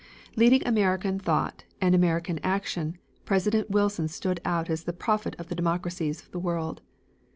[0.35, 5.53] Leading American thought and American action, President Wilson stood out as the prophet of the
[5.53, 6.81] democracies of the world.